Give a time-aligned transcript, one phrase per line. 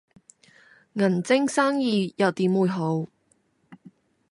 [0.95, 3.05] 銀晶生意又點會好